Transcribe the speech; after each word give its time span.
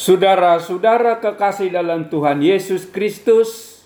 Saudara-saudara 0.00 1.20
kekasih 1.20 1.76
dalam 1.76 2.08
Tuhan 2.08 2.40
Yesus 2.40 2.88
Kristus, 2.88 3.84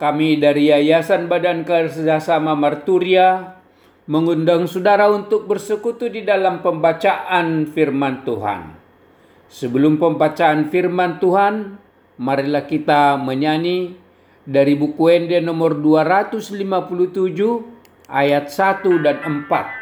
kami 0.00 0.40
dari 0.40 0.72
Yayasan 0.72 1.28
Badan 1.28 1.68
Kerjasama 1.68 2.56
Marturia 2.56 3.60
mengundang 4.08 4.64
saudara 4.64 5.12
untuk 5.12 5.44
bersekutu 5.44 6.08
di 6.08 6.24
dalam 6.24 6.64
pembacaan 6.64 7.68
firman 7.68 8.24
Tuhan. 8.24 8.80
Sebelum 9.52 10.00
pembacaan 10.00 10.72
firman 10.72 11.20
Tuhan, 11.20 11.76
marilah 12.16 12.64
kita 12.64 13.20
menyanyi 13.20 13.92
dari 14.48 14.72
buku 14.72 15.04
Ende 15.12 15.36
nomor 15.44 15.76
257 15.76 16.48
ayat 18.08 18.48
1 18.48 19.04
dan 19.04 19.20
4. 19.20 19.81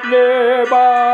Jonok 0.00 0.08
debatata 0.08 1.12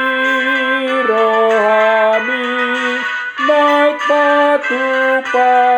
rohani 1.10 2.46
naik 3.46 3.98
batu 4.08 4.82
pauku 5.30 5.69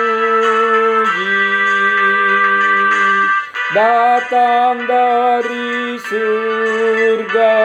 Datang 3.74 4.86
dari 4.86 5.98
surga 5.98 7.58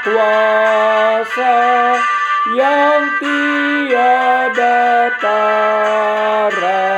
Kuasa 0.00 1.56
yang 2.56 3.04
tiada 3.20 4.80
tara. 5.20 6.88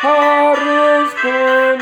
harus 0.00 1.08
kulakukan 1.20 1.80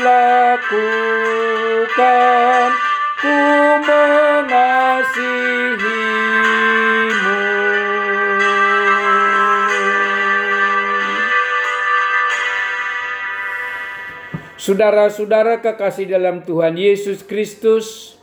Saudara-saudara 14.59 15.63
kekasih 15.63 16.11
dalam 16.11 16.43
Tuhan 16.43 16.75
Yesus 16.75 17.23
Kristus, 17.23 18.19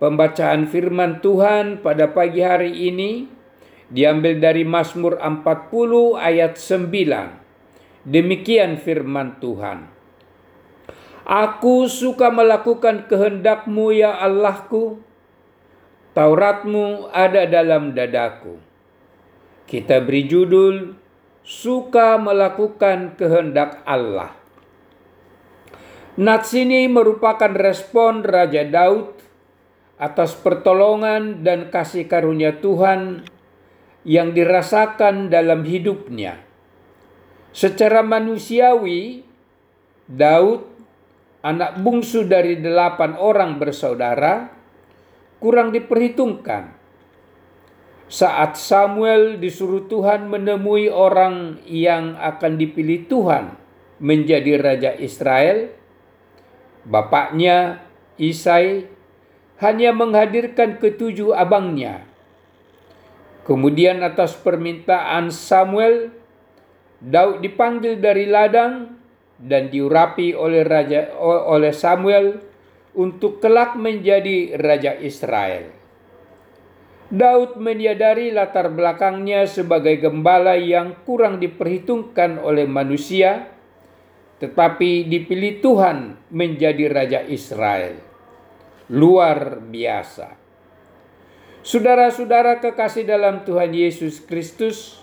pembacaan 0.00 0.64
firman 0.64 1.20
Tuhan 1.20 1.84
pada 1.84 2.08
pagi 2.08 2.40
hari 2.40 2.72
ini 2.88 3.28
diambil 3.92 4.40
dari 4.40 4.64
Mazmur 4.64 5.20
40 5.20 6.16
ayat 6.16 6.56
9. 6.56 6.88
Demikian 8.08 8.80
firman 8.80 9.36
Tuhan. 9.44 9.92
Aku 11.28 11.84
suka 11.84 12.32
melakukan 12.32 13.04
kehendakmu 13.04 13.92
ya 13.92 14.16
Allahku. 14.24 15.04
Tauratmu 16.16 17.12
ada 17.12 17.44
dalam 17.44 17.92
dadaku. 17.92 18.56
Kita 19.68 20.00
beri 20.00 20.24
judul 20.32 20.96
Suka 21.44 22.16
melakukan 22.16 23.20
kehendak 23.20 23.84
Allah. 23.84 24.37
Nats 26.18 26.50
ini 26.50 26.90
merupakan 26.90 27.54
respon 27.54 28.26
Raja 28.26 28.66
Daud 28.66 29.14
atas 30.02 30.34
pertolongan 30.34 31.46
dan 31.46 31.70
kasih 31.70 32.10
karunia 32.10 32.58
Tuhan 32.58 33.22
yang 34.02 34.34
dirasakan 34.34 35.30
dalam 35.30 35.62
hidupnya. 35.62 36.42
Secara 37.54 38.02
manusiawi, 38.02 39.22
Daud, 40.10 40.66
anak 41.46 41.78
bungsu 41.86 42.26
dari 42.26 42.58
delapan 42.58 43.14
orang 43.14 43.62
bersaudara, 43.62 44.50
kurang 45.38 45.70
diperhitungkan. 45.70 46.74
Saat 48.10 48.58
Samuel 48.58 49.38
disuruh 49.38 49.86
Tuhan 49.86 50.26
menemui 50.26 50.90
orang 50.90 51.62
yang 51.62 52.18
akan 52.18 52.58
dipilih 52.58 53.06
Tuhan 53.06 53.54
menjadi 54.02 54.58
raja 54.58 54.90
Israel, 54.98 55.77
bapaknya 56.86 57.82
Isai 58.18 58.90
hanya 59.62 59.90
menghadirkan 59.94 60.78
ketujuh 60.78 61.34
abangnya. 61.34 62.06
Kemudian 63.46 64.04
atas 64.04 64.36
permintaan 64.36 65.32
Samuel, 65.32 66.12
Daud 66.98 67.40
dipanggil 67.40 67.96
dari 67.96 68.26
ladang 68.28 68.98
dan 69.38 69.70
diurapi 69.70 70.34
oleh 70.34 70.66
raja 70.66 71.14
oleh 71.22 71.70
Samuel 71.70 72.42
untuk 72.98 73.38
kelak 73.38 73.78
menjadi 73.78 74.58
raja 74.58 74.98
Israel. 74.98 75.70
Daud 77.08 77.56
menyadari 77.56 78.28
latar 78.28 78.68
belakangnya 78.68 79.48
sebagai 79.48 79.96
gembala 79.96 80.60
yang 80.60 80.92
kurang 81.08 81.40
diperhitungkan 81.40 82.36
oleh 82.36 82.68
manusia, 82.68 83.48
tetapi 84.38 85.06
dipilih 85.06 85.58
Tuhan 85.62 86.18
menjadi 86.30 86.84
raja 86.90 87.20
Israel. 87.26 87.98
Luar 88.88 89.60
biasa. 89.60 90.38
Saudara-saudara 91.60 92.62
kekasih 92.62 93.04
dalam 93.04 93.44
Tuhan 93.44 93.74
Yesus 93.74 94.24
Kristus, 94.24 94.98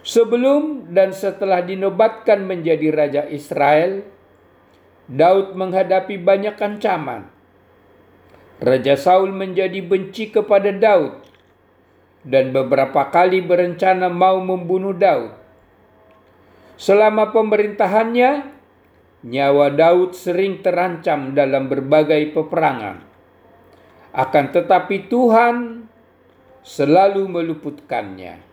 Sebelum 0.00 0.88
dan 0.96 1.12
setelah 1.12 1.60
dinobatkan 1.60 2.48
menjadi 2.48 2.88
raja 2.88 3.22
Israel, 3.28 4.00
Daud 5.04 5.52
menghadapi 5.52 6.16
banyak 6.16 6.56
ancaman. 6.56 7.28
Raja 8.60 8.96
Saul 8.96 9.32
menjadi 9.32 9.80
benci 9.84 10.32
kepada 10.32 10.72
Daud 10.72 11.20
dan 12.24 12.52
beberapa 12.52 13.08
kali 13.08 13.40
berencana 13.44 14.08
mau 14.12 14.40
membunuh 14.40 14.92
Daud. 14.96 15.36
Selama 16.80 17.28
pemerintahannya, 17.28 18.56
nyawa 19.28 19.68
Daud 19.68 20.16
sering 20.16 20.64
terancam 20.64 21.36
dalam 21.36 21.68
berbagai 21.68 22.32
peperangan. 22.32 23.04
Akan 24.16 24.48
tetapi 24.48 25.12
Tuhan 25.12 25.84
selalu 26.64 27.28
meluputkannya 27.28 28.50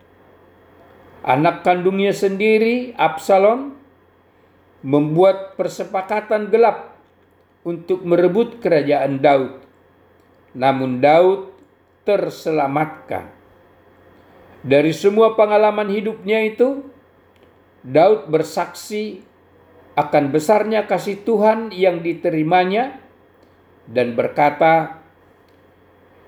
anak 1.27 1.67
kandungnya 1.67 2.15
sendiri, 2.15 2.95
Absalom, 2.95 3.75
membuat 4.79 5.59
persepakatan 5.59 6.47
gelap 6.47 6.95
untuk 7.67 8.07
merebut 8.07 8.63
kerajaan 8.63 9.19
Daud. 9.19 9.59
Namun 10.55 11.03
Daud 11.03 11.51
terselamatkan. 12.07 13.27
Dari 14.63 14.95
semua 14.95 15.35
pengalaman 15.35 15.91
hidupnya 15.91 16.47
itu, 16.47 16.87
Daud 17.85 18.29
bersaksi 18.29 19.21
akan 19.97 20.29
besarnya 20.29 20.85
kasih 20.85 21.25
Tuhan 21.25 21.73
yang 21.73 22.05
diterimanya 22.05 23.01
dan 23.89 24.13
berkata, 24.13 25.01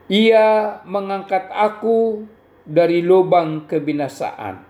"Ia 0.10 0.81
mengangkat 0.86 1.50
aku 1.54 2.25
dari 2.66 3.06
lubang 3.06 3.69
kebinasaan 3.69 4.69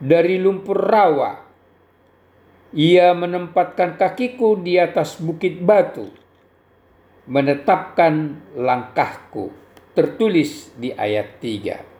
dari 0.00 0.36
lumpur 0.36 0.76
rawa. 0.76 1.44
Ia 2.76 3.16
menempatkan 3.16 3.96
kakiku 3.96 4.60
di 4.60 4.76
atas 4.76 5.16
bukit 5.16 5.64
batu, 5.64 6.12
menetapkan 7.24 8.36
langkahku. 8.52 9.48
Tertulis 9.96 10.76
di 10.76 10.92
ayat 10.92 11.40
3. 11.40 11.95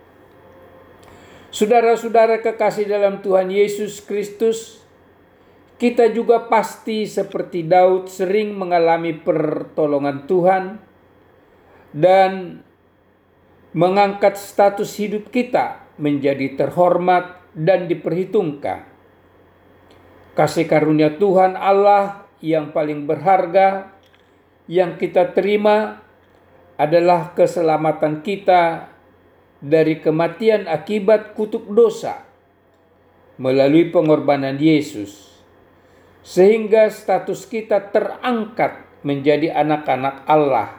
Saudara-saudara 1.57 2.45
kekasih 2.45 2.85
dalam 2.85 3.25
Tuhan 3.25 3.49
Yesus 3.49 4.05
Kristus, 4.05 4.85
kita 5.81 6.13
juga 6.13 6.53
pasti 6.53 7.09
seperti 7.09 7.65
Daud 7.65 8.13
sering 8.13 8.53
mengalami 8.53 9.17
pertolongan 9.17 10.29
Tuhan 10.29 10.77
dan 11.97 12.61
mengangkat 13.73 14.37
status 14.37 15.01
hidup 15.01 15.33
kita 15.33 15.81
menjadi 15.97 16.61
terhormat 16.61 17.41
dan 17.57 17.89
diperhitungkan. 17.89 18.85
Kasih 20.37 20.69
karunia 20.69 21.17
Tuhan 21.17 21.57
Allah 21.57 22.29
yang 22.45 22.77
paling 22.77 23.09
berharga 23.09 23.97
yang 24.69 25.01
kita 25.01 25.33
terima 25.33 26.05
adalah 26.77 27.33
keselamatan 27.33 28.21
kita 28.21 28.93
dari 29.67 29.99
kematian 29.99 30.71
akibat 30.71 31.35
kutuk 31.35 31.67
dosa 31.75 32.23
melalui 33.37 33.91
pengorbanan 33.91 34.57
Yesus, 34.57 35.43
sehingga 36.23 36.87
status 36.89 37.45
kita 37.51 37.91
terangkat 37.91 38.87
menjadi 39.03 39.53
anak-anak 39.59 40.23
Allah, 40.25 40.79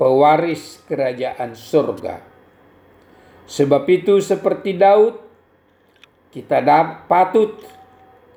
pewaris 0.00 0.80
kerajaan 0.88 1.52
surga. 1.52 2.24
Sebab 3.48 3.84
itu, 3.88 4.20
seperti 4.24 4.76
Daud, 4.76 5.20
kita 6.32 6.60
patut 7.08 7.60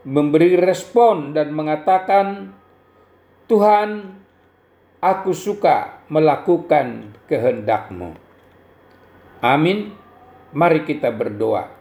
memberi 0.07 0.55
respon 0.55 1.35
dan 1.35 1.51
mengatakan, 1.51 2.55
Tuhan, 3.51 4.19
aku 5.03 5.31
suka 5.35 6.05
melakukan 6.07 7.11
kehendakmu. 7.27 8.30
Amin. 9.41 9.97
Mari 10.53 10.85
kita 10.85 11.09
berdoa. 11.09 11.73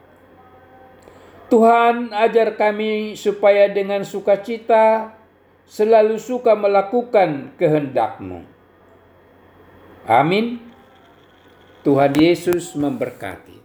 Tuhan, 1.53 2.15
ajar 2.17 2.57
kami 2.57 3.19
supaya 3.19 3.69
dengan 3.69 4.07
sukacita 4.07 5.13
selalu 5.69 6.17
suka 6.17 6.57
melakukan 6.57 7.53
kehendakmu. 7.61 8.43
Amin. 10.09 10.63
Tuhan 11.85 12.17
Yesus 12.17 12.73
memberkati. 12.73 13.60